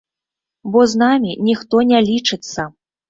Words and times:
Бо 0.75 0.79
з 0.93 1.01
намі 1.03 1.35
ніхто 1.49 1.85
не 1.91 1.99
лічыцца! 2.09 2.61